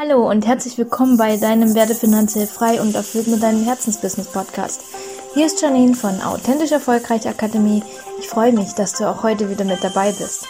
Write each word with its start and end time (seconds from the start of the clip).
Hallo 0.00 0.30
und 0.30 0.46
herzlich 0.46 0.78
willkommen 0.78 1.16
bei 1.16 1.38
deinem 1.38 1.74
Werde 1.74 1.92
finanziell 1.92 2.46
frei 2.46 2.80
und 2.80 2.94
erfüllt 2.94 3.26
mit 3.26 3.42
deinem 3.42 3.64
Herzensbusiness 3.64 4.28
Podcast. 4.28 4.84
Hier 5.34 5.46
ist 5.46 5.60
Janine 5.60 5.94
von 5.94 6.22
Authentisch 6.22 6.70
Erfolgreich 6.70 7.26
Akademie. 7.26 7.82
Ich 8.20 8.28
freue 8.28 8.52
mich, 8.52 8.74
dass 8.74 8.92
du 8.92 9.10
auch 9.10 9.24
heute 9.24 9.50
wieder 9.50 9.64
mit 9.64 9.82
dabei 9.82 10.12
bist. 10.12 10.46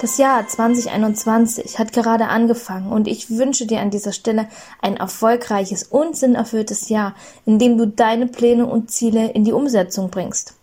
Das 0.00 0.18
Jahr 0.18 0.44
2021 0.48 1.78
hat 1.78 1.92
gerade 1.92 2.26
angefangen 2.26 2.90
und 2.90 3.06
ich 3.06 3.30
wünsche 3.30 3.64
dir 3.64 3.78
an 3.78 3.90
dieser 3.90 4.12
Stelle 4.12 4.48
ein 4.82 4.96
erfolgreiches 4.96 5.84
und 5.84 6.16
sinnerfülltes 6.16 6.88
Jahr, 6.88 7.14
in 7.46 7.60
dem 7.60 7.78
du 7.78 7.86
deine 7.86 8.26
Pläne 8.26 8.66
und 8.66 8.90
Ziele 8.90 9.30
in 9.30 9.44
die 9.44 9.52
Umsetzung 9.52 10.10
bringst. 10.10 10.54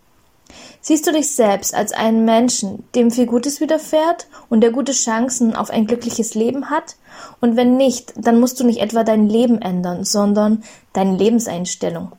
Siehst 0.84 1.06
du 1.06 1.12
dich 1.12 1.32
selbst 1.32 1.76
als 1.76 1.92
einen 1.92 2.24
Menschen, 2.24 2.82
dem 2.96 3.12
viel 3.12 3.26
Gutes 3.26 3.60
widerfährt 3.60 4.26
und 4.48 4.62
der 4.62 4.72
gute 4.72 4.90
Chancen 4.90 5.54
auf 5.54 5.70
ein 5.70 5.86
glückliches 5.86 6.34
Leben 6.34 6.70
hat? 6.70 6.96
Und 7.40 7.56
wenn 7.56 7.76
nicht, 7.76 8.12
dann 8.16 8.40
musst 8.40 8.58
du 8.58 8.64
nicht 8.64 8.80
etwa 8.80 9.04
dein 9.04 9.28
Leben 9.28 9.62
ändern, 9.62 10.02
sondern 10.02 10.64
deine 10.92 11.16
Lebenseinstellung. 11.16 12.10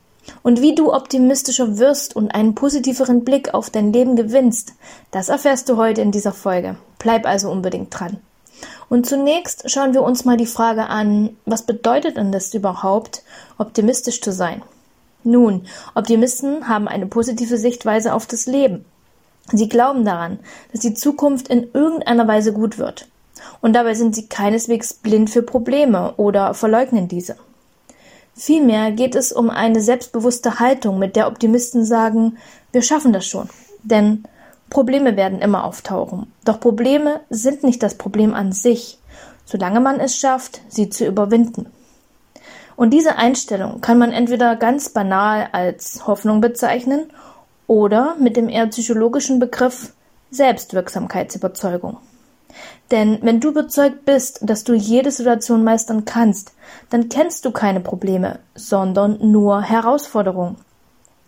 Und 0.42 0.62
wie 0.62 0.74
du 0.74 0.94
optimistischer 0.94 1.76
wirst 1.76 2.16
und 2.16 2.34
einen 2.34 2.54
positiveren 2.54 3.22
Blick 3.22 3.52
auf 3.52 3.68
dein 3.68 3.92
Leben 3.92 4.16
gewinnst, 4.16 4.72
das 5.10 5.28
erfährst 5.28 5.68
du 5.68 5.76
heute 5.76 6.00
in 6.00 6.10
dieser 6.10 6.32
Folge. 6.32 6.76
Bleib 6.98 7.26
also 7.26 7.50
unbedingt 7.50 7.98
dran. 7.98 8.16
Und 8.88 9.06
zunächst 9.06 9.70
schauen 9.70 9.92
wir 9.92 10.02
uns 10.02 10.24
mal 10.24 10.38
die 10.38 10.46
Frage 10.46 10.86
an, 10.86 11.36
was 11.44 11.66
bedeutet 11.66 12.16
denn 12.16 12.32
das 12.32 12.54
überhaupt, 12.54 13.24
optimistisch 13.58 14.22
zu 14.22 14.32
sein? 14.32 14.62
Nun, 15.24 15.66
Optimisten 15.94 16.68
haben 16.68 16.86
eine 16.86 17.06
positive 17.06 17.56
Sichtweise 17.56 18.12
auf 18.12 18.26
das 18.26 18.46
Leben. 18.46 18.84
Sie 19.52 19.68
glauben 19.68 20.04
daran, 20.04 20.38
dass 20.70 20.80
die 20.80 20.94
Zukunft 20.94 21.48
in 21.48 21.68
irgendeiner 21.72 22.28
Weise 22.28 22.52
gut 22.52 22.78
wird. 22.78 23.08
Und 23.60 23.74
dabei 23.74 23.94
sind 23.94 24.14
sie 24.14 24.26
keineswegs 24.26 24.94
blind 24.94 25.30
für 25.30 25.42
Probleme 25.42 26.14
oder 26.16 26.54
verleugnen 26.54 27.08
diese. 27.08 27.36
Vielmehr 28.34 28.90
geht 28.90 29.14
es 29.14 29.32
um 29.32 29.48
eine 29.48 29.80
selbstbewusste 29.80 30.58
Haltung, 30.58 30.98
mit 30.98 31.16
der 31.16 31.28
Optimisten 31.28 31.84
sagen, 31.84 32.36
wir 32.72 32.82
schaffen 32.82 33.12
das 33.12 33.26
schon. 33.26 33.48
Denn 33.82 34.24
Probleme 34.70 35.16
werden 35.16 35.40
immer 35.40 35.64
auftauchen. 35.64 36.32
Doch 36.44 36.58
Probleme 36.58 37.20
sind 37.30 37.62
nicht 37.62 37.82
das 37.82 37.94
Problem 37.94 38.34
an 38.34 38.52
sich, 38.52 38.98
solange 39.44 39.80
man 39.80 40.00
es 40.00 40.16
schafft, 40.16 40.60
sie 40.68 40.90
zu 40.90 41.06
überwinden. 41.06 41.66
Und 42.76 42.90
diese 42.90 43.16
Einstellung 43.16 43.80
kann 43.80 43.98
man 43.98 44.12
entweder 44.12 44.56
ganz 44.56 44.88
banal 44.88 45.48
als 45.52 46.06
Hoffnung 46.06 46.40
bezeichnen 46.40 47.10
oder 47.66 48.16
mit 48.18 48.36
dem 48.36 48.48
eher 48.48 48.66
psychologischen 48.66 49.38
Begriff 49.38 49.92
Selbstwirksamkeitsüberzeugung. 50.30 51.98
Denn 52.90 53.18
wenn 53.22 53.40
du 53.40 53.48
überzeugt 53.48 54.04
bist, 54.04 54.40
dass 54.42 54.64
du 54.64 54.74
jede 54.74 55.10
Situation 55.10 55.64
meistern 55.64 56.04
kannst, 56.04 56.52
dann 56.90 57.08
kennst 57.08 57.44
du 57.44 57.50
keine 57.50 57.80
Probleme, 57.80 58.40
sondern 58.54 59.18
nur 59.20 59.62
Herausforderungen. 59.62 60.56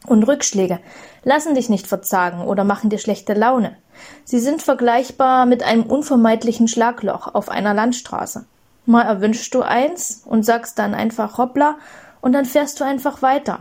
Und 0.06 0.24
Rückschläge 0.24 0.78
lassen 1.24 1.54
dich 1.54 1.68
nicht 1.68 1.86
verzagen 1.86 2.42
oder 2.42 2.62
machen 2.62 2.90
dir 2.90 2.98
schlechte 2.98 3.34
Laune. 3.34 3.76
Sie 4.24 4.38
sind 4.38 4.62
vergleichbar 4.62 5.46
mit 5.46 5.64
einem 5.64 5.82
unvermeidlichen 5.84 6.68
Schlagloch 6.68 7.34
auf 7.34 7.48
einer 7.48 7.74
Landstraße. 7.74 8.44
Mal 8.86 9.02
erwünschst 9.02 9.52
du 9.54 9.62
eins 9.62 10.22
und 10.24 10.44
sagst 10.44 10.78
dann 10.78 10.94
einfach 10.94 11.38
hoppla 11.38 11.76
und 12.20 12.32
dann 12.32 12.44
fährst 12.44 12.80
du 12.80 12.84
einfach 12.84 13.20
weiter. 13.20 13.60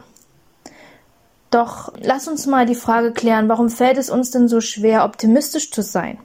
Doch 1.51 1.93
lass 1.99 2.27
uns 2.27 2.47
mal 2.47 2.65
die 2.65 2.75
Frage 2.75 3.11
klären, 3.11 3.49
warum 3.49 3.69
fällt 3.69 3.97
es 3.97 4.09
uns 4.09 4.31
denn 4.31 4.47
so 4.47 4.61
schwer, 4.61 5.05
optimistisch 5.05 5.71
zu 5.71 5.81
sein? 5.81 6.19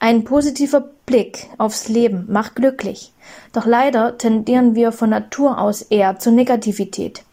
Ein 0.00 0.24
positiver 0.24 0.80
Blick 1.06 1.48
aufs 1.58 1.88
Leben 1.88 2.26
macht 2.28 2.54
glücklich. 2.54 3.12
Doch 3.52 3.66
leider 3.66 4.16
tendieren 4.16 4.74
wir 4.74 4.92
von 4.92 5.10
Natur 5.10 5.58
aus 5.58 5.82
eher 5.82 6.18
zur 6.18 6.32
Negativität. 6.32 7.24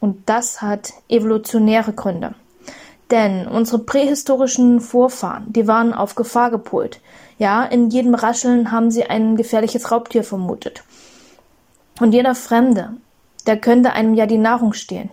Und 0.00 0.28
das 0.28 0.60
hat 0.60 0.92
evolutionäre 1.08 1.92
Gründe. 1.92 2.34
Denn 3.10 3.48
unsere 3.48 3.80
prähistorischen 3.80 4.80
Vorfahren, 4.80 5.52
die 5.52 5.66
waren 5.66 5.92
auf 5.92 6.14
Gefahr 6.14 6.50
gepolt. 6.50 7.00
Ja, 7.38 7.64
in 7.64 7.90
jedem 7.90 8.14
Rascheln 8.14 8.70
haben 8.70 8.90
sie 8.90 9.04
ein 9.04 9.36
gefährliches 9.36 9.90
Raubtier 9.90 10.22
vermutet. 10.22 10.84
Und 12.00 12.12
jeder 12.12 12.34
Fremde, 12.34 12.94
der 13.46 13.56
könnte 13.56 13.92
einem 13.92 14.14
ja 14.14 14.26
die 14.26 14.38
Nahrung 14.38 14.72
stehlen. 14.72 15.10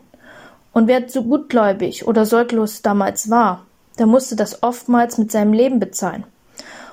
Und 0.73 0.87
wer 0.87 1.07
zu 1.07 1.23
gutgläubig 1.23 2.07
oder 2.07 2.25
sorglos 2.25 2.81
damals 2.83 3.29
war, 3.29 3.65
der 3.97 4.05
musste 4.05 4.35
das 4.35 4.61
oftmals 4.61 5.17
mit 5.17 5.31
seinem 5.31 5.53
Leben 5.53 5.79
bezahlen. 5.79 6.23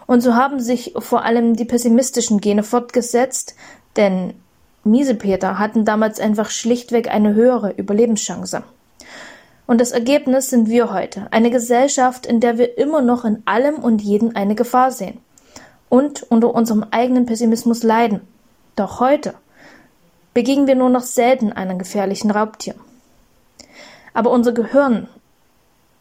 Und 0.07 0.23
so 0.23 0.35
haben 0.35 0.61
sich 0.61 0.95
vor 0.99 1.25
allem 1.25 1.55
die 1.55 1.65
pessimistischen 1.65 2.41
Gene 2.41 2.63
fortgesetzt, 2.63 3.55
denn 3.97 4.35
Miesepeter 4.85 5.59
hatten 5.59 5.85
damals 5.85 6.21
einfach 6.21 6.51
schlichtweg 6.51 7.09
eine 7.09 7.35
höhere 7.35 7.73
Überlebenschance. 7.73 8.63
Und 9.67 9.81
das 9.81 9.93
Ergebnis 9.93 10.51
sind 10.51 10.69
wir 10.69 10.93
heute. 10.93 11.27
Eine 11.31 11.51
Gesellschaft, 11.51 12.27
in 12.27 12.41
der 12.41 12.59
wir 12.59 12.77
immer 12.77 13.01
noch 13.01 13.25
in 13.25 13.43
allem 13.47 13.77
und 13.77 14.03
jeden 14.03 14.37
eine 14.37 14.55
Gefahr 14.55 14.91
sehen. 14.91 15.21
Und 15.89 16.23
unter 16.25 16.55
unserem 16.55 16.85
eigenen 16.91 17.27
Pessimismus 17.27 17.83
leiden. 17.83 18.21
Doch 18.77 19.01
heute 19.01 19.35
begegnen 20.35 20.67
wir 20.67 20.75
nur 20.75 20.91
noch 20.91 21.03
selten 21.03 21.53
einem 21.53 21.79
gefährlichen 21.79 22.31
Raubtier. 22.31 22.75
Aber 24.13 24.31
unser 24.31 24.53
Gehirn 24.53 25.09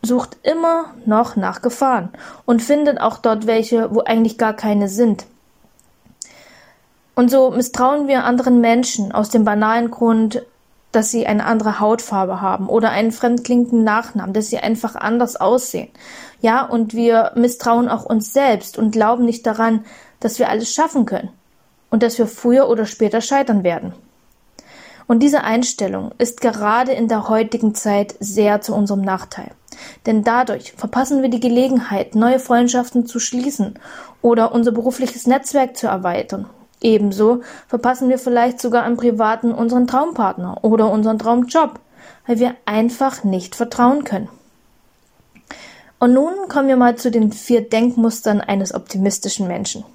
sucht 0.01 0.37
immer 0.43 0.93
noch 1.05 1.35
nach 1.35 1.61
Gefahren 1.61 2.09
und 2.45 2.61
findet 2.61 2.99
auch 2.99 3.17
dort 3.19 3.47
welche, 3.47 3.93
wo 3.93 4.01
eigentlich 4.01 4.37
gar 4.37 4.53
keine 4.53 4.89
sind. 4.89 5.25
Und 7.15 7.29
so 7.29 7.51
misstrauen 7.51 8.07
wir 8.07 8.23
anderen 8.23 8.59
Menschen 8.59 9.11
aus 9.11 9.29
dem 9.29 9.45
banalen 9.45 9.91
Grund, 9.91 10.43
dass 10.93 11.11
sie 11.11 11.27
eine 11.27 11.45
andere 11.45 11.79
Hautfarbe 11.79 12.39
haben 12.39 12.69
oder 12.69 12.91
einen 12.91 13.11
fremdklingenden 13.11 13.83
Nachnamen, 13.83 14.33
dass 14.33 14.49
sie 14.49 14.59
einfach 14.59 14.95
anders 14.95 15.35
aussehen. 15.35 15.89
Ja, 16.39 16.63
und 16.63 16.93
wir 16.93 17.31
misstrauen 17.35 17.89
auch 17.89 18.05
uns 18.05 18.31
selbst 18.31 18.77
und 18.77 18.91
glauben 18.91 19.25
nicht 19.25 19.45
daran, 19.45 19.83
dass 20.19 20.39
wir 20.39 20.49
alles 20.49 20.73
schaffen 20.73 21.05
können 21.05 21.29
und 21.89 22.03
dass 22.03 22.17
wir 22.17 22.27
früher 22.27 22.69
oder 22.69 22.85
später 22.85 23.21
scheitern 23.21 23.63
werden. 23.63 23.93
Und 25.07 25.19
diese 25.19 25.43
Einstellung 25.43 26.11
ist 26.17 26.39
gerade 26.39 26.93
in 26.93 27.07
der 27.07 27.27
heutigen 27.27 27.75
Zeit 27.75 28.15
sehr 28.19 28.61
zu 28.61 28.73
unserem 28.73 29.01
Nachteil. 29.01 29.51
Denn 30.05 30.23
dadurch 30.23 30.73
verpassen 30.73 31.21
wir 31.21 31.29
die 31.29 31.39
Gelegenheit, 31.39 32.15
neue 32.15 32.39
Freundschaften 32.39 33.05
zu 33.05 33.19
schließen 33.19 33.79
oder 34.21 34.53
unser 34.53 34.71
berufliches 34.71 35.27
Netzwerk 35.27 35.75
zu 35.75 35.87
erweitern 35.87 36.45
Ebenso 36.83 37.41
verpassen 37.67 38.09
wir 38.09 38.19
vielleicht 38.19 38.61
sogar 38.61 38.85
im 38.85 38.97
Privaten 38.97 39.53
unseren 39.53 39.87
Traumpartner 39.87 40.63
oder 40.63 40.91
unseren 40.91 41.17
Traumjob, 41.17 41.79
weil 42.27 42.39
wir 42.39 42.55
einfach 42.65 43.23
nicht 43.23 43.55
vertrauen 43.55 44.03
können. 44.03 44.29
Und 45.97 46.13
nun 46.13 46.33
kommen 46.49 46.67
wir 46.67 46.75
mal 46.75 46.97
zu 46.97 47.09
den 47.09 47.31
vier 47.31 47.67
Denkmustern 47.67 48.41
eines 48.41 48.73
optimistischen 48.73 49.47
Menschen. 49.47 49.85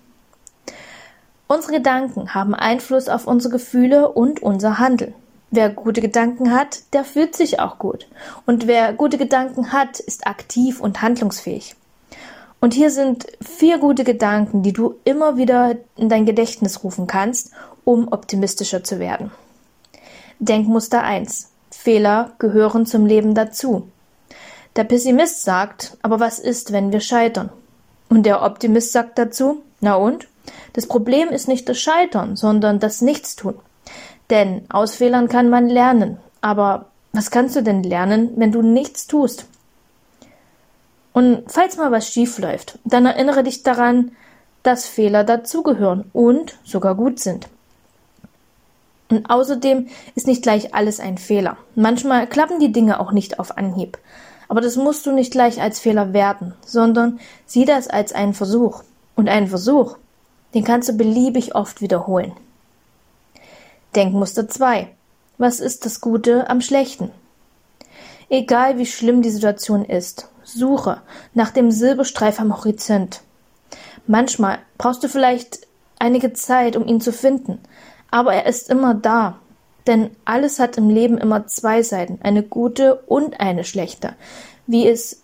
Unsere 1.46 1.74
Gedanken 1.74 2.34
haben 2.34 2.54
Einfluss 2.54 3.10
auf 3.10 3.26
unsere 3.26 3.52
Gefühle 3.52 4.08
und 4.08 4.42
unser 4.42 4.78
Handeln. 4.78 5.14
Wer 5.50 5.70
gute 5.70 6.00
Gedanken 6.00 6.54
hat, 6.54 6.80
der 6.94 7.04
fühlt 7.04 7.36
sich 7.36 7.60
auch 7.60 7.78
gut. 7.78 8.06
Und 8.46 8.66
wer 8.66 8.94
gute 8.94 9.18
Gedanken 9.18 9.72
hat, 9.72 10.00
ist 10.00 10.26
aktiv 10.26 10.80
und 10.80 11.02
handlungsfähig. 11.02 11.74
Und 12.60 12.74
hier 12.74 12.90
sind 12.90 13.26
vier 13.40 13.78
gute 13.78 14.04
Gedanken, 14.04 14.62
die 14.62 14.72
du 14.72 14.96
immer 15.04 15.36
wieder 15.36 15.76
in 15.96 16.08
dein 16.08 16.26
Gedächtnis 16.26 16.82
rufen 16.82 17.06
kannst, 17.06 17.52
um 17.84 18.08
optimistischer 18.10 18.82
zu 18.82 18.98
werden. 18.98 19.30
Denkmuster 20.40 21.02
1. 21.02 21.50
Fehler 21.70 22.32
gehören 22.38 22.86
zum 22.86 23.06
Leben 23.06 23.34
dazu. 23.34 23.88
Der 24.76 24.84
Pessimist 24.84 25.42
sagt, 25.42 25.96
aber 26.02 26.20
was 26.20 26.38
ist, 26.38 26.72
wenn 26.72 26.92
wir 26.92 27.00
scheitern? 27.00 27.50
Und 28.08 28.24
der 28.24 28.42
Optimist 28.42 28.92
sagt 28.92 29.18
dazu, 29.18 29.62
na 29.80 29.94
und? 29.94 30.28
Das 30.72 30.86
Problem 30.86 31.28
ist 31.28 31.48
nicht 31.48 31.68
das 31.68 31.78
Scheitern, 31.78 32.36
sondern 32.36 32.80
das 32.80 33.02
Nichtstun. 33.02 33.54
Denn 34.30 34.62
aus 34.68 34.96
Fehlern 34.96 35.28
kann 35.28 35.48
man 35.48 35.68
lernen. 35.68 36.18
Aber 36.40 36.86
was 37.12 37.30
kannst 37.30 37.56
du 37.56 37.62
denn 37.62 37.82
lernen, 37.82 38.32
wenn 38.36 38.52
du 38.52 38.62
nichts 38.62 39.06
tust? 39.06 39.46
Und 41.18 41.42
falls 41.48 41.76
mal 41.76 41.90
was 41.90 42.08
schief 42.08 42.38
läuft, 42.38 42.78
dann 42.84 43.04
erinnere 43.04 43.42
dich 43.42 43.64
daran, 43.64 44.12
dass 44.62 44.86
Fehler 44.86 45.24
dazugehören 45.24 46.04
und 46.12 46.56
sogar 46.62 46.94
gut 46.94 47.18
sind. 47.18 47.48
Und 49.10 49.28
außerdem 49.28 49.88
ist 50.14 50.28
nicht 50.28 50.44
gleich 50.44 50.76
alles 50.76 51.00
ein 51.00 51.18
Fehler. 51.18 51.56
Manchmal 51.74 52.28
klappen 52.28 52.60
die 52.60 52.70
Dinge 52.70 53.00
auch 53.00 53.10
nicht 53.10 53.40
auf 53.40 53.58
Anhieb. 53.58 53.98
Aber 54.46 54.60
das 54.60 54.76
musst 54.76 55.06
du 55.06 55.10
nicht 55.10 55.32
gleich 55.32 55.60
als 55.60 55.80
Fehler 55.80 56.12
werten, 56.12 56.54
sondern 56.64 57.18
sieh 57.46 57.64
das 57.64 57.88
als 57.88 58.12
einen 58.12 58.32
Versuch. 58.32 58.84
Und 59.16 59.28
einen 59.28 59.48
Versuch, 59.48 59.96
den 60.54 60.62
kannst 60.62 60.88
du 60.88 60.92
beliebig 60.92 61.56
oft 61.56 61.80
wiederholen. 61.80 62.30
Denkmuster 63.96 64.48
2. 64.48 64.86
Was 65.36 65.58
ist 65.58 65.84
das 65.84 66.00
Gute 66.00 66.48
am 66.48 66.60
Schlechten? 66.60 67.10
Egal 68.30 68.78
wie 68.78 68.86
schlimm 68.86 69.20
die 69.20 69.30
Situation 69.30 69.84
ist, 69.84 70.28
Suche 70.48 71.02
nach 71.34 71.50
dem 71.50 71.70
Silberstreif 71.70 72.40
am 72.40 72.56
Horizont. 72.56 73.20
Manchmal 74.06 74.58
brauchst 74.78 75.04
du 75.04 75.08
vielleicht 75.08 75.66
einige 75.98 76.32
Zeit, 76.32 76.76
um 76.76 76.86
ihn 76.86 77.00
zu 77.00 77.12
finden, 77.12 77.58
aber 78.10 78.32
er 78.32 78.46
ist 78.46 78.70
immer 78.70 78.94
da. 78.94 79.38
Denn 79.86 80.10
alles 80.24 80.58
hat 80.58 80.76
im 80.76 80.90
Leben 80.90 81.18
immer 81.18 81.46
zwei 81.46 81.82
Seiten, 81.82 82.18
eine 82.22 82.42
gute 82.42 82.96
und 83.06 83.40
eine 83.40 83.64
schlechte. 83.64 84.14
Wie 84.66 84.86
es 84.86 85.22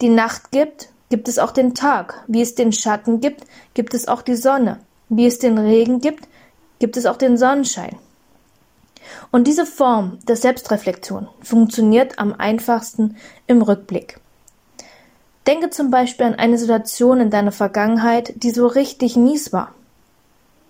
die 0.00 0.08
Nacht 0.08 0.50
gibt, 0.52 0.88
gibt 1.10 1.28
es 1.28 1.38
auch 1.38 1.50
den 1.50 1.74
Tag. 1.74 2.24
Wie 2.26 2.40
es 2.40 2.54
den 2.54 2.72
Schatten 2.72 3.20
gibt, 3.20 3.44
gibt 3.74 3.92
es 3.92 4.08
auch 4.08 4.22
die 4.22 4.36
Sonne. 4.36 4.80
Wie 5.10 5.26
es 5.26 5.38
den 5.38 5.58
Regen 5.58 6.00
gibt, 6.00 6.28
gibt 6.78 6.96
es 6.96 7.04
auch 7.04 7.16
den 7.16 7.36
Sonnenschein. 7.36 7.96
Und 9.30 9.46
diese 9.46 9.66
Form 9.66 10.18
der 10.26 10.36
Selbstreflexion 10.36 11.28
funktioniert 11.42 12.18
am 12.18 12.32
einfachsten 12.32 13.16
im 13.46 13.60
Rückblick. 13.62 14.20
Denke 15.50 15.70
zum 15.70 15.90
Beispiel 15.90 16.26
an 16.26 16.36
eine 16.36 16.58
Situation 16.58 17.20
in 17.20 17.30
deiner 17.30 17.50
Vergangenheit, 17.50 18.34
die 18.36 18.52
so 18.52 18.68
richtig 18.68 19.16
mies 19.16 19.52
war. 19.52 19.74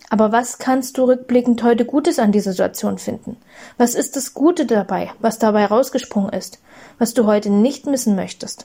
Aber 0.09 0.33
was 0.33 0.57
kannst 0.57 0.97
du 0.97 1.05
rückblickend 1.05 1.63
heute 1.63 1.85
Gutes 1.85 2.19
an 2.19 2.33
dieser 2.33 2.53
Situation 2.53 2.97
finden? 2.97 3.37
Was 3.77 3.95
ist 3.95 4.17
das 4.17 4.33
Gute 4.33 4.65
dabei, 4.65 5.11
was 5.19 5.39
dabei 5.39 5.67
rausgesprungen 5.67 6.33
ist, 6.33 6.61
was 6.99 7.13
du 7.13 7.27
heute 7.27 7.51
nicht 7.51 7.85
missen 7.85 8.17
möchtest? 8.17 8.65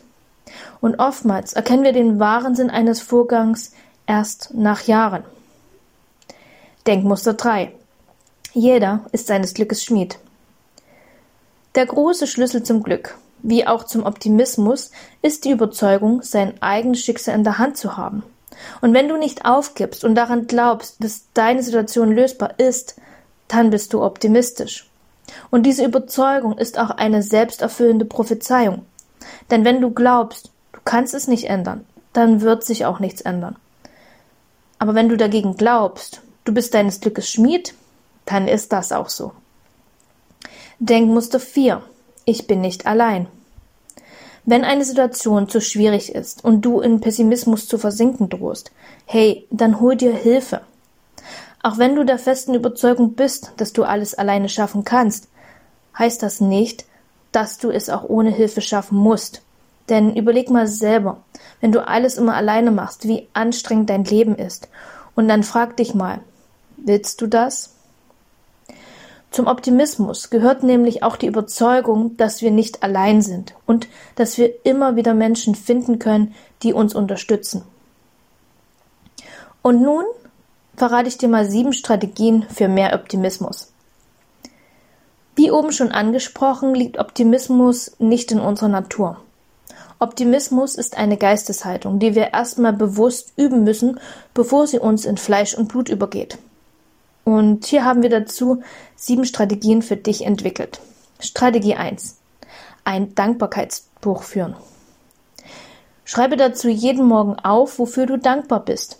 Und 0.79 0.99
oftmals 0.99 1.51
erkennen 1.51 1.83
wir 1.83 1.91
den 1.91 2.17
wahren 2.17 2.55
Sinn 2.55 2.69
eines 2.69 3.01
Vorgangs 3.01 3.73
erst 4.07 4.53
nach 4.53 4.83
Jahren. 4.83 5.25
Denkmuster 6.87 7.33
3. 7.33 7.73
Jeder 8.53 9.01
ist 9.11 9.27
seines 9.27 9.53
Glückes 9.53 9.83
Schmied. 9.83 10.17
Der 11.75 11.85
große 11.85 12.25
Schlüssel 12.25 12.63
zum 12.63 12.83
Glück, 12.83 13.17
wie 13.47 13.67
auch 13.67 13.83
zum 13.83 14.03
Optimismus, 14.05 14.89
ist 15.21 15.45
die 15.45 15.51
Überzeugung, 15.51 16.23
sein 16.23 16.61
eigenes 16.61 17.01
Schicksal 17.01 17.35
in 17.35 17.43
der 17.43 17.59
Hand 17.59 17.77
zu 17.77 17.95
haben. 17.95 18.23
Und 18.81 18.93
wenn 18.93 19.07
du 19.07 19.17
nicht 19.17 19.45
aufgibst 19.45 20.03
und 20.03 20.15
daran 20.15 20.47
glaubst, 20.47 21.03
dass 21.03 21.25
deine 21.33 21.61
Situation 21.61 22.11
lösbar 22.11 22.55
ist, 22.57 22.95
dann 23.47 23.69
bist 23.69 23.93
du 23.93 24.01
optimistisch. 24.01 24.89
Und 25.51 25.63
diese 25.63 25.85
Überzeugung 25.85 26.57
ist 26.57 26.79
auch 26.79 26.89
eine 26.89 27.21
selbsterfüllende 27.21 28.05
Prophezeiung. 28.05 28.85
Denn 29.51 29.63
wenn 29.63 29.79
du 29.79 29.91
glaubst, 29.91 30.49
du 30.73 30.79
kannst 30.83 31.13
es 31.13 31.27
nicht 31.27 31.45
ändern, 31.45 31.85
dann 32.13 32.41
wird 32.41 32.63
sich 32.63 32.85
auch 32.85 32.99
nichts 32.99 33.21
ändern. 33.21 33.57
Aber 34.79 34.95
wenn 34.95 35.09
du 35.09 35.17
dagegen 35.17 35.55
glaubst, 35.55 36.21
du 36.45 36.53
bist 36.53 36.73
deines 36.73 36.99
Glückes 36.99 37.29
Schmied, 37.29 37.75
dann 38.25 38.47
ist 38.47 38.73
das 38.73 38.91
auch 38.91 39.09
so. 39.09 39.33
Denkmuster 40.79 41.39
4. 41.39 41.83
Ich 42.25 42.47
bin 42.47 42.61
nicht 42.61 42.87
allein. 42.87 43.27
Wenn 44.45 44.63
eine 44.63 44.83
Situation 44.83 45.47
zu 45.47 45.61
schwierig 45.61 46.13
ist 46.13 46.43
und 46.43 46.61
du 46.61 46.81
in 46.81 47.01
Pessimismus 47.01 47.67
zu 47.67 47.77
versinken 47.77 48.29
drohst, 48.29 48.71
hey, 49.05 49.47
dann 49.51 49.79
hol 49.79 49.95
dir 49.95 50.13
Hilfe. 50.13 50.61
Auch 51.61 51.77
wenn 51.77 51.95
du 51.95 52.03
der 52.03 52.19
festen 52.19 52.53
Überzeugung 52.53 53.13
bist, 53.13 53.53
dass 53.57 53.73
du 53.73 53.83
alles 53.83 54.15
alleine 54.15 54.49
schaffen 54.49 54.83
kannst, 54.83 55.27
heißt 55.97 56.21
das 56.21 56.41
nicht, 56.41 56.85
dass 57.31 57.57
du 57.57 57.69
es 57.69 57.89
auch 57.89 58.03
ohne 58.03 58.31
Hilfe 58.31 58.61
schaffen 58.61 58.97
musst. 58.97 59.41
Denn 59.89 60.15
überleg 60.15 60.49
mal 60.49 60.67
selber, 60.67 61.21
wenn 61.61 61.71
du 61.71 61.87
alles 61.87 62.17
immer 62.17 62.35
alleine 62.35 62.71
machst, 62.71 63.07
wie 63.07 63.27
anstrengend 63.33 63.89
dein 63.89 64.03
Leben 64.03 64.35
ist. 64.35 64.67
Und 65.15 65.27
dann 65.27 65.43
frag 65.43 65.77
dich 65.77 65.93
mal, 65.93 66.21
willst 66.77 67.21
du 67.21 67.27
das? 67.27 67.74
Zum 69.35 69.47
Optimismus 69.47 70.29
gehört 70.29 70.63
nämlich 70.63 71.03
auch 71.03 71.17
die 71.17 71.25
Überzeugung, 71.25 72.15
dass 72.15 72.41
wir 72.41 72.51
nicht 72.51 72.83
allein 72.83 73.21
sind 73.21 73.53
und 73.65 73.89
dass 74.15 74.37
wir 74.37 74.65
immer 74.65 74.95
wieder 74.95 75.13
Menschen 75.13 75.55
finden 75.55 75.99
können, 75.99 76.33
die 76.63 76.71
uns 76.71 76.95
unterstützen. 76.95 77.63
Und 79.61 79.81
nun 79.81 80.05
verrate 80.77 81.09
ich 81.09 81.17
dir 81.17 81.27
mal 81.27 81.49
sieben 81.49 81.73
Strategien 81.73 82.43
für 82.43 82.69
mehr 82.69 82.93
Optimismus. 82.93 83.73
Wie 85.35 85.51
oben 85.51 85.73
schon 85.73 85.91
angesprochen, 85.91 86.73
liegt 86.73 86.97
Optimismus 86.97 87.91
nicht 87.99 88.31
in 88.31 88.39
unserer 88.39 88.69
Natur. 88.69 89.19
Optimismus 89.99 90.75
ist 90.75 90.97
eine 90.97 91.17
Geisteshaltung, 91.17 91.99
die 91.99 92.15
wir 92.15 92.33
erstmal 92.33 92.71
bewusst 92.71 93.33
üben 93.35 93.65
müssen, 93.65 93.99
bevor 94.33 94.65
sie 94.65 94.79
uns 94.79 95.03
in 95.03 95.17
Fleisch 95.17 95.55
und 95.55 95.67
Blut 95.67 95.89
übergeht. 95.89 96.37
Und 97.25 97.65
hier 97.65 97.83
haben 97.83 98.03
wir 98.03 98.09
dazu 98.09 98.61
sieben 98.95 99.25
Strategien 99.25 99.81
für 99.81 99.97
dich 99.97 100.25
entwickelt. 100.25 100.79
Strategie 101.19 101.75
1. 101.75 102.17
Ein 102.85 103.15
Dankbarkeitsbuch 103.15 104.23
führen. 104.23 104.55
Schreibe 106.05 106.37
dazu 106.37 106.69
jeden 106.69 107.05
Morgen 107.05 107.35
auf, 107.39 107.79
wofür 107.79 108.05
du 108.05 108.17
dankbar 108.17 108.63
bist. 108.63 108.99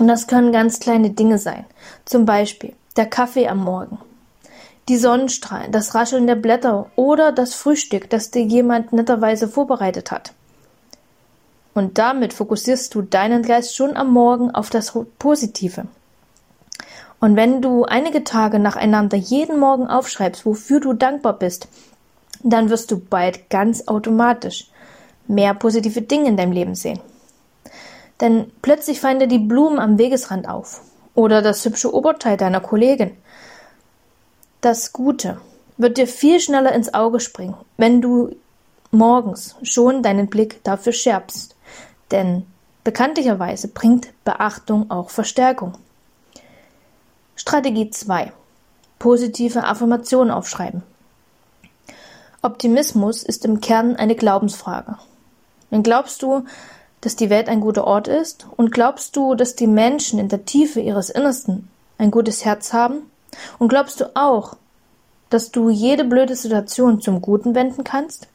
Und 0.00 0.08
das 0.08 0.26
können 0.26 0.50
ganz 0.50 0.80
kleine 0.80 1.10
Dinge 1.10 1.38
sein. 1.38 1.64
Zum 2.04 2.26
Beispiel 2.26 2.74
der 2.96 3.06
Kaffee 3.06 3.46
am 3.46 3.58
Morgen, 3.58 3.98
die 4.88 4.96
Sonnenstrahlen, 4.96 5.70
das 5.70 5.94
Rascheln 5.94 6.26
der 6.26 6.34
Blätter 6.34 6.90
oder 6.96 7.30
das 7.30 7.54
Frühstück, 7.54 8.10
das 8.10 8.32
dir 8.32 8.42
jemand 8.42 8.92
netterweise 8.92 9.46
vorbereitet 9.46 10.10
hat. 10.10 10.32
Und 11.74 11.98
damit 11.98 12.32
fokussierst 12.32 12.92
du 12.94 13.02
deinen 13.02 13.44
Geist 13.44 13.76
schon 13.76 13.96
am 13.96 14.12
Morgen 14.12 14.50
auf 14.50 14.68
das 14.68 14.98
Positive. 15.20 15.86
Und 17.22 17.36
wenn 17.36 17.62
du 17.62 17.84
einige 17.84 18.24
Tage 18.24 18.58
nacheinander 18.58 19.16
jeden 19.16 19.60
Morgen 19.60 19.86
aufschreibst, 19.86 20.44
wofür 20.44 20.80
du 20.80 20.92
dankbar 20.92 21.34
bist, 21.34 21.68
dann 22.42 22.68
wirst 22.68 22.90
du 22.90 22.98
bald 22.98 23.48
ganz 23.48 23.86
automatisch 23.86 24.68
mehr 25.28 25.54
positive 25.54 26.02
Dinge 26.02 26.26
in 26.26 26.36
deinem 26.36 26.50
Leben 26.50 26.74
sehen. 26.74 26.98
Denn 28.20 28.50
plötzlich 28.60 29.00
fallen 29.00 29.20
dir 29.20 29.28
die 29.28 29.38
Blumen 29.38 29.78
am 29.78 29.98
Wegesrand 29.98 30.48
auf 30.48 30.80
oder 31.14 31.42
das 31.42 31.64
hübsche 31.64 31.94
Oberteil 31.94 32.36
deiner 32.36 32.60
Kollegin. 32.60 33.12
Das 34.60 34.92
Gute 34.92 35.40
wird 35.76 35.98
dir 35.98 36.08
viel 36.08 36.40
schneller 36.40 36.72
ins 36.72 36.92
Auge 36.92 37.20
springen, 37.20 37.54
wenn 37.76 38.00
du 38.00 38.34
morgens 38.90 39.54
schon 39.62 40.02
deinen 40.02 40.26
Blick 40.26 40.64
dafür 40.64 40.92
schärfst. 40.92 41.54
Denn 42.10 42.46
bekanntlicherweise 42.82 43.68
bringt 43.68 44.08
Beachtung 44.24 44.90
auch 44.90 45.08
Verstärkung. 45.08 45.74
Strategie 47.36 47.90
2. 47.90 48.32
Positive 48.98 49.64
Affirmationen 49.64 50.30
aufschreiben. 50.30 50.82
Optimismus 52.42 53.22
ist 53.22 53.44
im 53.44 53.60
Kern 53.60 53.96
eine 53.96 54.14
Glaubensfrage. 54.14 54.98
Wenn 55.70 55.82
glaubst 55.82 56.22
du, 56.22 56.44
dass 57.00 57.16
die 57.16 57.30
Welt 57.30 57.48
ein 57.48 57.60
guter 57.60 57.84
Ort 57.84 58.06
ist 58.06 58.46
und 58.56 58.70
glaubst 58.70 59.16
du, 59.16 59.34
dass 59.34 59.56
die 59.56 59.66
Menschen 59.66 60.18
in 60.18 60.28
der 60.28 60.44
Tiefe 60.44 60.80
ihres 60.80 61.08
Innersten 61.08 61.68
ein 61.98 62.10
gutes 62.10 62.44
Herz 62.44 62.72
haben 62.72 63.10
und 63.58 63.68
glaubst 63.68 64.00
du 64.00 64.14
auch, 64.14 64.56
dass 65.30 65.50
du 65.50 65.70
jede 65.70 66.04
blöde 66.04 66.36
Situation 66.36 67.00
zum 67.00 67.22
Guten 67.22 67.54
wenden 67.54 67.84
kannst? 67.84 68.28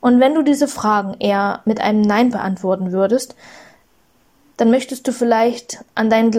Und 0.00 0.20
wenn 0.20 0.34
du 0.34 0.42
diese 0.42 0.68
Fragen 0.68 1.16
eher 1.18 1.60
mit 1.64 1.80
einem 1.80 2.02
Nein 2.02 2.30
beantworten 2.30 2.92
würdest, 2.92 3.34
dann 4.56 4.70
möchtest 4.70 5.08
du 5.08 5.12
vielleicht 5.12 5.84
an 5.94 6.10
deinen 6.10 6.30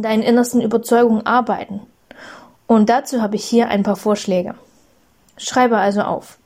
Glaubenssätzen 0.00 0.02
deinen 0.02 0.22
innersten 0.22 0.60
Überzeugungen 0.60 1.26
arbeiten. 1.26 1.80
Und 2.66 2.88
dazu 2.88 3.20
habe 3.20 3.36
ich 3.36 3.44
hier 3.44 3.68
ein 3.68 3.82
paar 3.82 3.96
Vorschläge. 3.96 4.54
Schreibe 5.36 5.78
also 5.78 6.02
auf. 6.02 6.38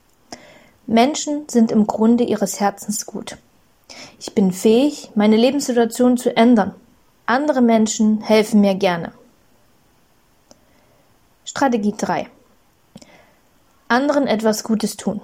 Menschen 0.87 1.47
sind 1.49 1.71
im 1.71 1.87
Grunde 1.87 2.23
ihres 2.23 2.59
Herzens 2.59 3.05
gut. 3.05 3.37
Ich 4.19 4.33
bin 4.33 4.51
fähig, 4.51 5.11
meine 5.15 5.37
Lebenssituation 5.37 6.17
zu 6.17 6.35
ändern. 6.35 6.73
Andere 7.25 7.61
Menschen 7.61 8.21
helfen 8.21 8.61
mir 8.61 8.75
gerne. 8.75 9.11
Strategie 11.43 11.93
3. 11.97 12.27
Anderen 13.87 14.27
etwas 14.27 14.63
Gutes 14.63 14.97
tun. 14.97 15.21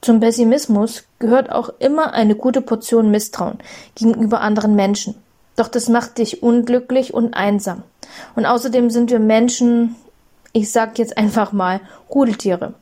Zum 0.00 0.18
Pessimismus 0.18 1.04
gehört 1.20 1.50
auch 1.52 1.70
immer 1.78 2.12
eine 2.12 2.34
gute 2.34 2.60
Portion 2.60 3.10
Misstrauen 3.12 3.58
gegenüber 3.94 4.40
anderen 4.40 4.74
Menschen. 4.74 5.21
Doch 5.56 5.68
das 5.68 5.88
macht 5.88 6.18
dich 6.18 6.42
unglücklich 6.42 7.12
und 7.14 7.34
einsam. 7.34 7.82
Und 8.34 8.46
außerdem 8.46 8.90
sind 8.90 9.10
wir 9.10 9.18
Menschen, 9.18 9.96
ich 10.52 10.70
sag 10.70 10.98
jetzt 10.98 11.16
einfach 11.18 11.52
mal, 11.52 11.80
Rudeltiere. 12.10 12.74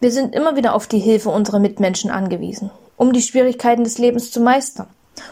Wir 0.00 0.10
sind 0.10 0.34
immer 0.34 0.56
wieder 0.56 0.74
auf 0.74 0.86
die 0.86 0.98
Hilfe 0.98 1.28
unserer 1.28 1.58
Mitmenschen 1.58 2.10
angewiesen, 2.10 2.70
um 2.96 3.12
die 3.12 3.22
Schwierigkeiten 3.22 3.84
des 3.84 3.98
Lebens 3.98 4.30
zu 4.30 4.40
meistern. 4.40 4.86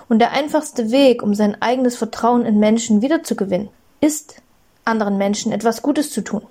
Und 0.09 0.19
der 0.19 0.33
einfachste 0.33 0.91
Weg, 0.91 1.23
um 1.23 1.35
sein 1.35 1.61
eigenes 1.62 1.97
Vertrauen 1.97 2.45
in 2.45 2.59
Menschen 2.59 3.00
wiederzugewinnen, 3.00 3.71
ist, 4.00 4.43
anderen 4.85 5.17
Menschen 5.17 5.53
etwas 5.53 5.83
Gutes 5.83 6.11
zu 6.11 6.21
tun. 6.21 6.43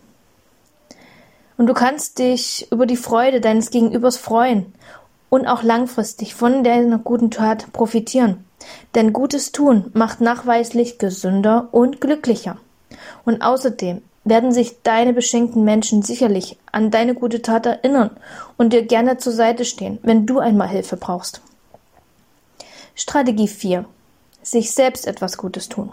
Und 1.58 1.68
du 1.68 1.74
kannst 1.74 2.20
dich 2.20 2.68
über 2.72 2.86
die 2.86 2.98
Freude 2.98 3.42
deines 3.42 3.72
Gegenübers 3.72 4.18
freuen 4.18 4.74
und 5.30 5.48
auch 5.48 5.64
langfristig 5.64 6.36
von 6.36 6.64
deiner 6.64 7.00
guten 7.00 7.32
Tat 7.32 7.72
profitieren. 7.74 8.46
Denn 8.96 9.14
Gutes 9.14 9.52
tun 9.52 9.92
macht 9.94 10.22
nachweislich 10.22 10.98
gesünder 10.98 11.70
und 11.72 12.02
glücklicher. 12.02 12.58
Und 13.26 13.42
außerdem 13.42 14.02
werden 14.24 14.52
sich 14.52 14.82
deine 14.84 15.14
beschenkten 15.14 15.64
Menschen 15.64 16.02
sicherlich 16.02 16.58
an 16.72 16.92
deine 16.92 17.14
gute 17.14 17.42
Tat 17.42 17.66
erinnern 17.66 18.12
und 18.58 18.74
dir 18.74 18.84
gerne 18.84 19.18
zur 19.18 19.34
Seite 19.34 19.66
stehen, 19.66 20.00
wenn 20.02 20.26
du 20.26 20.40
einmal 20.40 20.68
Hilfe 20.68 20.98
brauchst. 20.98 21.42
Strategie 22.96 23.48
4. 23.48 23.86
sich 24.42 24.72
selbst 24.74 25.08
etwas 25.08 25.38
Gutes 25.38 25.70
tun. 25.70 25.92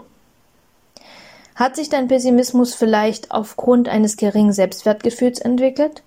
Hat 1.55 1.75
sich 1.75 1.87
dein 1.87 2.09
Pessimismus 2.09 2.73
vielleicht 2.73 3.31
aufgrund 3.31 3.87
eines 3.87 4.17
geringen 4.17 4.51
Selbstwertgefühls 4.51 5.39
entwickelt? 5.39 6.03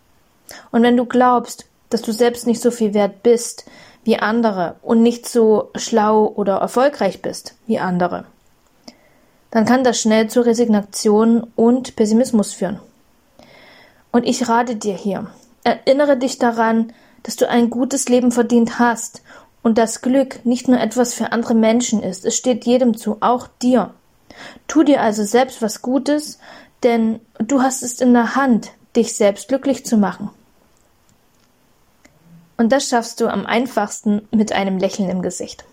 Und 0.71 0.83
wenn 0.83 0.97
du 0.97 1.07
glaubst, 1.07 1.67
dass 1.88 2.03
du 2.03 2.12
selbst 2.12 2.47
nicht 2.47 2.61
so 2.61 2.71
viel 2.71 2.93
wert 2.93 3.23
bist 3.23 3.65
wie 4.09 4.19
andere 4.19 4.77
und 4.81 5.03
nicht 5.03 5.29
so 5.29 5.69
schlau 5.75 6.33
oder 6.35 6.57
erfolgreich 6.57 7.21
bist 7.21 7.57
wie 7.67 7.79
andere, 7.79 8.25
dann 9.50 9.67
kann 9.67 9.85
das 9.85 10.00
schnell 10.00 10.31
zu 10.31 10.41
Resignation 10.41 11.47
und 11.57 11.95
Pessimismus 11.95 12.55
führen. 12.55 12.81
Und 14.11 14.27
ich 14.27 14.49
rate 14.49 14.77
dir 14.77 14.95
hier, 14.95 15.27
erinnere 15.62 16.17
dich 16.17 16.38
daran, 16.38 16.95
dass 17.23 17.37
du 17.37 17.50
ein 17.50 17.69
gutes 17.69 18.09
Leben 18.09 18.33
verdient 18.33 18.79
hast 18.79 19.21
und 19.62 19.77
das 19.77 20.00
Glück 20.00 20.43
nicht 20.47 20.69
nur 20.69 20.81
etwas 20.81 21.12
für 21.12 21.33
andere 21.33 21.55
Menschen 21.55 22.03
ist, 22.03 22.25
es 22.25 22.35
steht 22.35 22.65
jedem 22.65 22.97
zu, 22.97 23.19
auch 23.21 23.47
dir. 23.61 23.93
Tu 24.69 24.85
dir 24.85 25.03
also 25.03 25.23
selbst 25.23 25.61
was 25.61 25.83
Gutes, 25.83 26.38
denn 26.83 27.21
du 27.37 27.61
hast 27.61 27.83
es 27.83 28.00
in 28.00 28.15
der 28.15 28.37
Hand, 28.37 28.71
dich 28.97 29.15
selbst 29.15 29.49
glücklich 29.49 29.85
zu 29.85 29.99
machen. 29.99 30.31
Und 32.59 32.73
das 32.73 32.88
schaffst 32.88 33.21
du 33.21 33.29
am 33.29 33.47
einfachsten 33.47 34.29
mit 34.33 34.53
einem 34.53 34.79
Lächeln 34.79 35.09
im 35.09 35.23
Gesicht. 35.23 35.65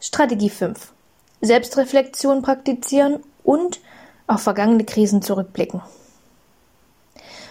Strategie 0.00 0.50
5. 0.50 0.92
Selbstreflexion 1.42 2.40
praktizieren 2.40 3.22
und 3.44 3.80
auf 4.26 4.40
vergangene 4.40 4.84
Krisen 4.84 5.20
zurückblicken. 5.20 5.82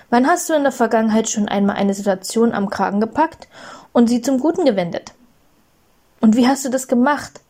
Wann 0.09 0.27
hast 0.27 0.49
du 0.49 0.53
in 0.53 0.63
der 0.63 0.71
Vergangenheit 0.71 1.29
schon 1.29 1.47
einmal 1.47 1.75
eine 1.75 1.93
Situation 1.93 2.51
am 2.51 2.69
Kragen 2.71 2.99
gepackt 2.99 3.47
und 3.93 4.07
sie 4.07 4.21
zum 4.21 4.39
Guten 4.39 4.65
gewendet? 4.65 5.13
Und 6.19 6.35
wie 6.35 6.47
hast 6.47 6.65
du 6.65 6.69
das 6.69 6.87
gemacht? 6.87 7.41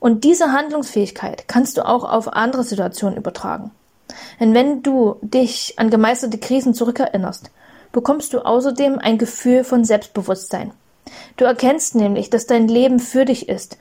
Und 0.00 0.24
diese 0.24 0.52
Handlungsfähigkeit 0.52 1.48
kannst 1.48 1.78
du 1.78 1.86
auch 1.86 2.04
auf 2.04 2.32
andere 2.34 2.62
Situationen 2.62 3.16
übertragen. 3.16 3.70
Denn 4.38 4.52
wenn 4.52 4.82
du 4.82 5.16
dich 5.22 5.78
an 5.78 5.90
gemeisterte 5.90 6.38
Krisen 6.38 6.74
zurückerinnerst, 6.74 7.50
bekommst 7.92 8.32
du 8.32 8.40
außerdem 8.40 8.98
ein 8.98 9.18
Gefühl 9.18 9.64
von 9.64 9.84
Selbstbewusstsein. 9.84 10.72
Du 11.36 11.44
erkennst 11.44 11.94
nämlich, 11.94 12.30
dass 12.30 12.46
dein 12.46 12.68
Leben 12.68 13.00
für 13.00 13.24
dich 13.24 13.48
ist 13.48 13.78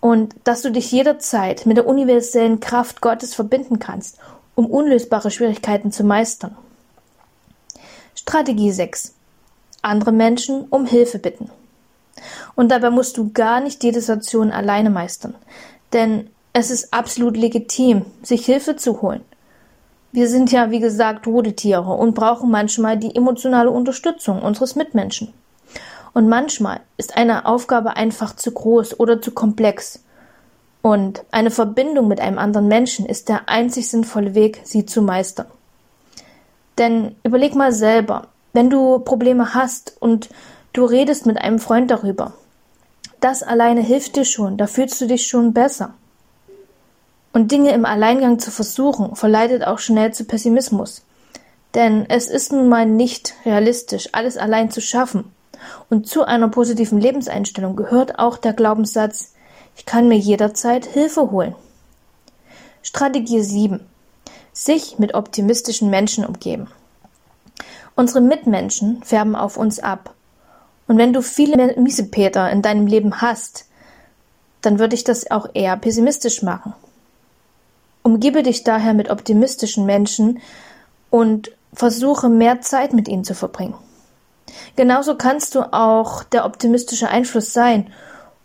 und 0.00 0.34
dass 0.44 0.62
du 0.62 0.70
dich 0.70 0.90
jederzeit 0.90 1.66
mit 1.66 1.76
der 1.76 1.86
universellen 1.86 2.60
Kraft 2.60 3.00
Gottes 3.00 3.34
verbinden 3.34 3.78
kannst, 3.78 4.18
um 4.54 4.66
unlösbare 4.66 5.30
Schwierigkeiten 5.30 5.92
zu 5.92 6.04
meistern. 6.04 6.56
Strategie 8.14 8.72
6. 8.72 9.14
Andere 9.82 10.12
Menschen 10.12 10.66
um 10.70 10.86
Hilfe 10.86 11.18
bitten. 11.18 11.50
Und 12.54 12.70
dabei 12.70 12.90
musst 12.90 13.16
du 13.16 13.30
gar 13.32 13.60
nicht 13.60 13.82
jede 13.82 14.00
Situation 14.00 14.50
alleine 14.50 14.90
meistern. 14.90 15.34
Denn 15.92 16.28
es 16.52 16.70
ist 16.70 16.92
absolut 16.92 17.36
legitim, 17.36 18.04
sich 18.22 18.44
Hilfe 18.44 18.76
zu 18.76 19.02
holen. 19.02 19.22
Wir 20.12 20.28
sind 20.28 20.50
ja, 20.50 20.70
wie 20.70 20.80
gesagt, 20.80 21.26
Rudeltiere 21.26 21.92
und 21.92 22.14
brauchen 22.14 22.50
manchmal 22.50 22.96
die 22.96 23.14
emotionale 23.14 23.70
Unterstützung 23.70 24.42
unseres 24.42 24.74
Mitmenschen. 24.74 25.32
Und 26.12 26.28
manchmal 26.28 26.80
ist 26.96 27.16
eine 27.16 27.46
Aufgabe 27.46 27.96
einfach 27.96 28.34
zu 28.34 28.50
groß 28.50 28.98
oder 28.98 29.22
zu 29.22 29.30
komplex. 29.30 30.02
Und 30.82 31.24
eine 31.30 31.50
Verbindung 31.50 32.08
mit 32.08 32.20
einem 32.20 32.38
anderen 32.38 32.66
Menschen 32.66 33.06
ist 33.06 33.28
der 33.28 33.48
einzig 33.48 33.88
sinnvolle 33.88 34.34
Weg, 34.34 34.60
sie 34.64 34.86
zu 34.86 35.02
meistern. 35.02 35.46
Denn 36.78 37.14
überleg 37.22 37.54
mal 37.54 37.72
selber, 37.72 38.28
wenn 38.52 38.70
du 38.70 38.98
Probleme 38.98 39.54
hast 39.54 39.96
und 40.00 40.30
Du 40.72 40.84
redest 40.84 41.26
mit 41.26 41.36
einem 41.36 41.58
Freund 41.58 41.90
darüber. 41.90 42.32
Das 43.18 43.42
alleine 43.42 43.80
hilft 43.80 44.14
dir 44.14 44.24
schon, 44.24 44.56
da 44.56 44.68
fühlst 44.68 45.00
du 45.00 45.06
dich 45.06 45.26
schon 45.26 45.52
besser. 45.52 45.94
Und 47.32 47.52
Dinge 47.52 47.72
im 47.72 47.84
Alleingang 47.84 48.38
zu 48.38 48.50
versuchen, 48.50 49.14
verleitet 49.16 49.64
auch 49.64 49.78
schnell 49.78 50.12
zu 50.12 50.24
Pessimismus. 50.24 51.02
Denn 51.74 52.06
es 52.08 52.26
ist 52.26 52.52
nun 52.52 52.68
mal 52.68 52.86
nicht 52.86 53.34
realistisch, 53.44 54.08
alles 54.12 54.36
allein 54.36 54.70
zu 54.70 54.80
schaffen. 54.80 55.32
Und 55.88 56.08
zu 56.08 56.24
einer 56.24 56.48
positiven 56.48 57.00
Lebenseinstellung 57.00 57.76
gehört 57.76 58.18
auch 58.18 58.38
der 58.38 58.52
Glaubenssatz, 58.52 59.34
ich 59.76 59.86
kann 59.86 60.08
mir 60.08 60.18
jederzeit 60.18 60.84
Hilfe 60.84 61.30
holen. 61.30 61.54
Strategie 62.82 63.42
7. 63.42 63.80
Sich 64.52 64.98
mit 64.98 65.14
optimistischen 65.14 65.90
Menschen 65.90 66.24
umgeben. 66.24 66.68
Unsere 67.94 68.20
Mitmenschen 68.20 69.02
färben 69.04 69.36
auf 69.36 69.56
uns 69.56 69.78
ab 69.78 70.14
und 70.90 70.98
wenn 70.98 71.12
du 71.12 71.22
viele 71.22 71.76
Miesepeter 71.76 72.50
in 72.50 72.62
deinem 72.62 72.88
Leben 72.88 73.20
hast, 73.20 73.66
dann 74.60 74.80
würde 74.80 74.96
ich 74.96 75.04
das 75.04 75.30
auch 75.30 75.48
eher 75.54 75.76
pessimistisch 75.76 76.42
machen. 76.42 76.74
Umgebe 78.02 78.42
dich 78.42 78.64
daher 78.64 78.94
mit 78.94 79.10
optimistischen 79.10 79.86
Menschen 79.86 80.40
und 81.10 81.50
versuche 81.72 82.28
mehr 82.28 82.60
Zeit 82.60 82.92
mit 82.92 83.08
ihnen 83.08 83.24
zu 83.24 83.34
verbringen. 83.34 83.74
Genauso 84.76 85.16
kannst 85.16 85.54
du 85.54 85.72
auch 85.72 86.24
der 86.24 86.44
optimistische 86.44 87.08
Einfluss 87.08 87.52
sein 87.52 87.92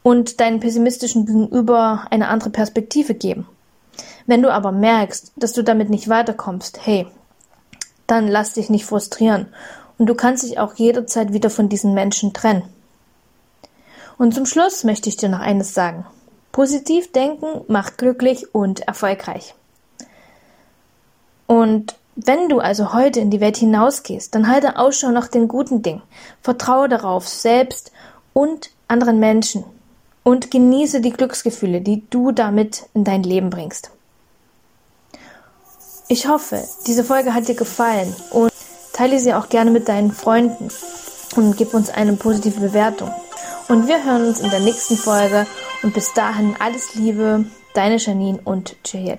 und 0.03 0.39
deinen 0.39 0.59
pessimistischen 0.59 1.25
Gegenüber 1.25 2.05
eine 2.11 2.27
andere 2.27 2.49
Perspektive 2.51 3.15
geben. 3.15 3.47
Wenn 4.27 4.41
du 4.41 4.51
aber 4.51 4.71
merkst, 4.71 5.31
dass 5.35 5.53
du 5.53 5.63
damit 5.63 5.89
nicht 5.89 6.09
weiterkommst, 6.09 6.85
hey, 6.85 7.07
dann 8.07 8.27
lass 8.27 8.53
dich 8.53 8.69
nicht 8.69 8.85
frustrieren 8.85 9.47
und 9.97 10.07
du 10.07 10.15
kannst 10.15 10.43
dich 10.43 10.59
auch 10.59 10.75
jederzeit 10.75 11.33
wieder 11.33 11.49
von 11.49 11.69
diesen 11.69 11.93
Menschen 11.93 12.33
trennen. 12.33 12.63
Und 14.17 14.33
zum 14.33 14.45
Schluss 14.45 14.83
möchte 14.83 15.09
ich 15.09 15.17
dir 15.17 15.29
noch 15.29 15.39
eines 15.39 15.73
sagen. 15.73 16.05
Positiv 16.55 17.11
denken 17.11 17.65
macht 17.67 17.97
glücklich 17.97 18.55
und 18.55 18.79
erfolgreich. 18.87 19.55
Und 21.47 21.97
wenn 22.15 22.47
du 22.47 22.59
also 22.59 22.93
heute 22.93 23.19
in 23.19 23.29
die 23.29 23.41
Welt 23.41 23.57
hinausgehst, 23.57 24.33
dann 24.33 24.47
halte 24.47 24.77
Ausschau 24.77 25.11
nach 25.11 25.27
den 25.27 25.49
guten 25.49 25.81
Dingen. 25.81 26.01
Vertraue 26.41 26.87
darauf, 26.87 27.27
selbst 27.27 27.91
und 28.31 28.69
anderen 28.87 29.19
Menschen. 29.19 29.65
Und 30.23 30.49
genieße 30.49 31.01
die 31.01 31.11
Glücksgefühle, 31.11 31.81
die 31.81 32.03
du 32.09 32.31
damit 32.31 32.85
in 32.93 33.03
dein 33.03 33.23
Leben 33.23 33.49
bringst. 33.49 33.91
Ich 36.07 36.29
hoffe, 36.29 36.63
diese 36.87 37.03
Folge 37.03 37.33
hat 37.33 37.49
dir 37.49 37.55
gefallen 37.55 38.15
und 38.31 38.49
Teile 38.93 39.19
sie 39.19 39.33
auch 39.33 39.49
gerne 39.49 39.71
mit 39.71 39.89
deinen 39.89 40.13
Freunden 40.13 40.69
und 41.35 41.57
gib 41.57 41.73
uns 41.73 41.89
eine 41.89 42.13
positive 42.13 42.61
Bewertung. 42.61 43.11
Und 43.67 43.87
wir 43.87 44.03
hören 44.03 44.27
uns 44.27 44.41
in 44.41 44.51
der 44.51 44.59
nächsten 44.59 44.95
Folge 44.95 45.47
und 45.81 45.93
bis 45.93 46.13
dahin 46.13 46.55
alles 46.59 46.93
Liebe, 46.95 47.45
deine 47.73 47.97
Janine 47.97 48.39
und 48.43 48.75
Juliette. 48.85 49.13